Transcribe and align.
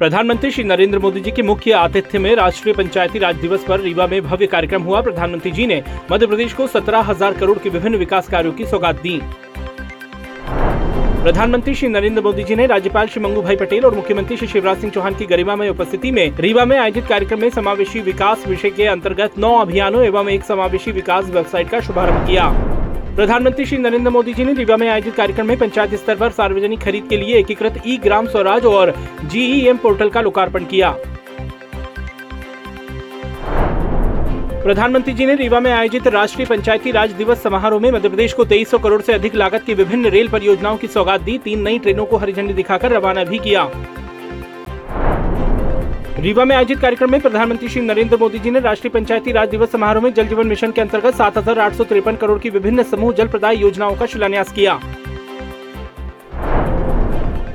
प्रधानमंत्री 0.00 0.50
श्री 0.50 0.62
नरेंद्र 0.64 0.98
मोदी 0.98 1.20
जी 1.20 1.30
के 1.30 1.42
मुख्य 1.42 1.72
आतिथ्य 1.72 2.18
में 2.18 2.34
राष्ट्रीय 2.36 2.74
पंचायती 2.74 3.18
राज 3.18 3.36
दिवस 3.36 3.64
पर 3.64 3.80
रीवा 3.80 4.06
में 4.06 4.20
भव्य 4.22 4.46
कार्यक्रम 4.46 4.82
हुआ। 4.82 5.00
प्रधानमंत्री 5.02 5.50
जी 5.52 5.66
ने 5.66 5.82
मध्य 6.12 6.26
प्रदेश 6.26 6.52
को 6.52 6.66
सत्रह 6.66 7.00
हज़ार 7.00 7.34
करोड़ 7.34 7.58
के 7.58 7.68
विभिन्न 7.68 7.96
विकास 7.96 8.28
कार्यों 8.28 8.52
की 8.52 8.66
सौगात 8.66 9.00
दी। 9.02 9.18
प्रधानमंत्री 11.22 11.74
श्री 11.74 11.88
नरेंद्र 11.88 12.22
मोदी 12.22 12.44
जी 12.44 12.56
ने 12.56 12.66
राज्यपाल 12.66 13.06
श्री 13.06 13.22
मंगू 13.22 13.42
भाई 13.42 13.56
पटेल 13.56 13.84
और 13.84 13.94
मुख्यमंत्री 13.94 14.36
श्री 14.36 14.48
शिवराज 14.48 14.80
सिंह 14.80 14.92
चौहान 14.92 15.14
की 15.14 15.26
गरिमा 15.26 15.56
में 15.56 15.68
उपस्थिति 15.68 16.10
में 16.10 16.36
रीवा 16.38 16.64
में 16.64 16.78
आयोजित 16.78 17.06
कार्यक्रम 17.06 17.40
में 17.40 17.50
समावेशी 17.50 18.00
विकास 18.02 18.46
विषय 18.48 18.70
के 18.70 18.86
अंतर्गत 18.86 19.38
नौ 19.38 19.54
अभियानों 19.56 20.04
एवं 20.04 20.28
एक 20.28 20.44
समावेशी 20.44 20.92
विकास 20.92 21.30
वेबसाइट 21.30 21.70
का 21.70 21.80
शुभारंभ 21.80 22.26
किया। 22.26 22.50
प्रधानमंत्री 23.18 23.64
श्री 23.66 23.76
नरेंद्र 23.78 24.10
मोदी 24.10 24.32
जी 24.34 24.44
ने 24.44 24.52
रीवा 24.54 24.76
में 24.76 24.88
आयोजित 24.88 25.14
कार्यक्रम 25.14 25.46
में 25.46 25.56
पंचायत 25.58 25.94
स्तर 25.94 26.16
पर 26.16 26.30
सार्वजनिक 26.30 26.80
खरीद 26.80 27.06
के 27.08 27.16
लिए 27.16 27.38
एकीकृत 27.38 27.80
ई 27.86 27.96
ग्राम 27.96 28.26
स्वराज 28.26 28.64
और 28.64 28.92
जीईएम 29.24 29.76
पोर्टल 29.76 30.10
का 30.10 30.20
लोकार्पण 30.20 30.64
किया। 30.64 30.90
प्रधानमंत्री 34.62 35.14
जी 35.14 35.26
ने 35.26 35.34
रीवा 35.34 35.60
में 35.60 35.70
आयोजित 35.72 36.06
राष्ट्रीय 36.06 36.46
पंचायती 36.46 36.90
राज 36.90 37.12
दिवस 37.12 37.42
समारोह 37.42 37.80
में 37.80 37.90
मध्य 37.92 38.08
प्रदेश 38.08 38.32
को 38.32 38.44
2300 38.44 38.78
करोड़ 38.78 39.00
से 39.02 39.12
अधिक 39.12 39.34
लागत 39.34 39.62
की 39.62 39.74
विभिन्न 39.74 40.10
रेल 40.10 40.28
परियोजनाओं 40.28 40.76
की 40.76 40.86
सौगात 40.86 41.20
दी। 41.20 41.38
तीन 41.38 41.62
नई 41.62 41.78
ट्रेनों 41.78 42.06
को 42.06 42.16
हरी 42.16 42.32
झंडी 42.32 42.54
दिखाकर 42.54 42.92
रवाना 42.92 43.24
भी 43.24 43.38
किया। 43.38 43.68
रीवा 46.20 46.44
में 46.44 46.54
आयोजित 46.56 46.78
कार्यक्रम 46.80 47.10
में 47.10 47.20
प्रधानमंत्री 47.20 47.68
श्री 47.68 47.80
नरेंद्र 47.80 48.16
मोदी 48.16 48.38
जी 48.38 48.50
ने 48.50 48.60
राष्ट्रीय 48.60 48.90
पंचायती 48.90 49.32
राज 49.32 49.48
दिवस 49.48 49.70
समारोह 49.72 50.02
में 50.04 50.12
जल 50.14 50.26
जीवन 50.28 50.46
मिशन 50.46 50.72
के 50.72 50.80
अंतर्गत 50.80 51.14
सात 51.14 51.36
हज़ार 51.38 51.58
आठ 51.58 51.74
सौ 51.74 51.84
तिरेपन 51.84 52.16
करोड़ 52.16 52.38
की 52.38 52.50
विभिन्न 52.50 52.82
समूह 52.84 53.12
जल 53.12 53.28
प्रदाय 53.28 53.56
योजनाओं 53.56 53.96
का 53.96 54.06
शिलान्यास 54.06 54.50
किया। 54.52 54.74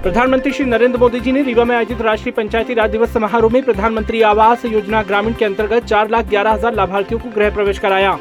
प्रधानमंत्री 0.04 0.52
श्री 0.52 0.66
नरेंद्र 0.66 1.00
मोदी 1.00 1.20
जी 1.20 1.32
ने 1.32 1.42
रीवा 1.44 1.66
में 1.66 1.76
आयोजित 1.76 2.02
राष्ट्रीय 2.02 2.34
पंचायती 2.34 2.74
राज 2.74 2.92
दिवस 2.92 3.14
समारोह 3.14 3.54
में 3.54 3.62
प्रधानमंत्री 3.64 4.22
आवास 4.24 4.66
योजना 4.66 5.04
ग्रामीण 5.04 5.34
के 5.34 5.46
अंतर्गत 5.46 5.86
चार 5.86 6.10
लाख 6.10 6.30
ग्यारह 6.30 6.52
हज़ार 6.52 6.76
लाभार्थियों 6.76 7.20
को 7.20 7.30
गृह 7.36 7.54
प्रवेश 7.56 7.80
कराया। 7.80 8.18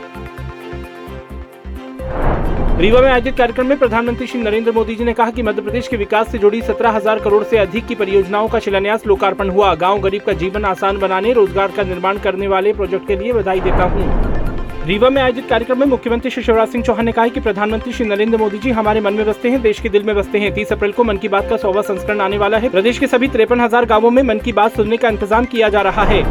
रीवा 2.79 3.01
में 3.01 3.09
आयोजित 3.09 3.37
कार्यक्रम 3.37 3.67
में 3.67 3.79
प्रधानमंत्री 3.79 4.27
श्री 4.27 4.41
नरेंद्र 4.43 4.73
मोदी 4.73 4.95
जी 4.97 5.05
ने 5.05 5.13
कहा 5.13 5.31
कि 5.31 5.43
मध्य 5.43 5.63
प्रदेश 5.63 5.89
के 5.89 5.97
विकास 5.97 6.31
से 6.33 6.39
जुड़ी 6.39 6.61
सत्रह 6.63 6.91
हज़ार 6.91 7.19
करोड़ 7.19 7.43
से 7.45 7.59
अधिक 7.59 7.87
की 7.87 7.95
परियोजनाओं 7.95 8.49
का 8.49 8.59
शिलान्यास 8.59 9.07
लोकार्पण 9.07 9.49
हुआ। 9.49 9.75
गाँव 9.75 10.01
गरीब 10.01 10.23
का 10.23 10.33
जीवन 10.33 10.65
आसान 10.65 10.99
बनाने, 10.99 11.33
रोज़गार 11.33 11.73
का 11.77 11.83
निर्माण 11.83 12.19
करने 12.19 12.49
वाले 12.49 12.73
प्रोजेक्ट 12.73 13.07
के 13.07 13.17
लिए 13.17 13.33
बधाई 13.33 13.61
देता 13.61 13.85
हूँ। 13.85 14.87
रीवा 14.87 15.11
में 15.11 15.21
आयोजित 15.23 15.49
कार्यक्रम 15.49 15.79
में 15.81 15.87
मुख्यमंत्री 15.87 16.31
श्री 16.31 16.43
शिवराज 16.43 16.69
सिंह 16.69 16.85
चौहान 16.85 17.05
ने 17.05 17.13
कहा 17.13 17.27
कि 17.27 17.41
प्रधानमंत्री 17.41 17.93
श्री 17.93 18.07
नरेंद्र 18.07 18.39
मोदी 18.39 18.59
जी 18.59 18.71
हमारे 18.71 19.01
मन 19.01 19.15
में 19.15 19.27
बसते 19.27 19.51
हैं, 19.51 19.61
देश 19.63 19.81
के 19.81 19.89
दिल 19.89 20.03
में 20.03 20.15
बसते 20.17 20.39
हैं। 20.39 20.53
तीस 20.55 20.73
अप्रैल 20.73 20.93
को 20.93 21.05
मन 21.05 21.17
की 21.17 21.29
बात 21.29 21.49
का 21.51 21.57
सौवा 21.57 21.83
संस्करण 21.83 22.21
आने 22.21 22.39
वाला 22.39 22.59
है। 22.59 22.69
प्रदेश 22.69 22.99
के 22.99 23.07
सभी 23.07 23.29
तिरपन 23.29 23.61
हज़ार 23.61 23.85
गाँवों 23.87 24.11
में 24.11 24.23
मन 24.23 24.39
की 24.39 24.53
बात 24.53 24.77
सुनने 24.77 24.97
का 24.97 25.09
इंतज़ाम 25.09 25.45
किया 25.45 25.69
जा 25.69 25.81
रहा 25.81 26.05
है। 26.05 26.23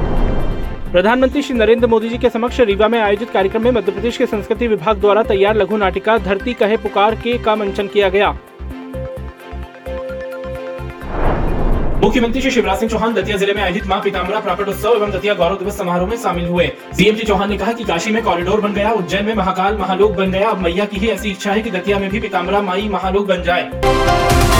प्रधानमंत्री 0.91 1.41
श्री 1.41 1.55
नरेंद्र 1.55 1.87
मोदी 1.87 2.09
जी 2.09 2.17
के 2.17 2.29
समक्ष 2.29 2.59
रीवा 2.59 2.87
में 2.87 2.97
आयोजित 2.99 3.29
कार्यक्रम 3.31 3.63
में 3.63 3.69
मध्य 3.71 3.91
प्रदेश 3.91 4.17
के 4.17 4.25
संस्कृति 4.25 4.67
विभाग 4.67 4.97
द्वारा 4.99 5.21
तैयार 5.23 5.55
लघु 5.55 5.77
नाटिका 5.77 6.17
धरती 6.17 6.53
कहे 6.53 6.77
पुकार 6.77 7.15
के 7.15 7.37
का 7.37 7.55
मंचन 7.55 7.87
किया 7.87 8.09
गया। 8.09 8.31
मुख्यमंत्री 12.01 12.41
श्री 12.41 12.51
शिवराज 12.51 12.79
सिंह 12.79 12.91
चौहान 12.91 13.13
दतिया 13.13 13.37
ज़िले 13.37 13.53
में 13.53 13.61
आयोजित 13.63 13.87
माँ 13.87 14.01
पीताम्बरा 14.03 14.39
प्राकट 14.39 14.67
उत्सव 14.67 14.95
एवं 14.95 15.11
दतिया 15.11 15.33
गौरव 15.33 15.57
दिवस 15.57 15.77
समारोह 15.77 16.09
में 16.09 16.17
शामिल 16.17 16.47
हुए। 16.47 16.67
सीएम 16.93 17.15
जी 17.15 17.23
चौहान 17.23 17.49
ने 17.49 17.57
कहा 17.57 17.71
कि 17.71 17.83
काशी 17.83 18.11
में 18.11 18.21
कॉरिडोर 18.23 18.61
बन 18.61 18.73
गया, 18.73 18.91
उज्जैन 18.91 19.25
में 19.25 19.33
महाकाल, 19.35 19.77
महालोक 19.77 20.11
बन 20.11 20.31
गया। 20.31 20.49
अब 20.49 20.61
मैया 20.61 20.85
की 20.85 20.97
ही 20.97 21.09
ऐसी 21.09 21.31
इच्छा 21.31 21.51
है 21.51 21.61
कि 21.61 21.71
दतिया 21.71 21.99
में 21.99 22.09
भी 22.09 22.19
पीताम्बरा 22.19 22.61
माई 22.61 22.89
महालोक 22.89 23.27
बन 23.27 23.43
जाए। 23.43 24.50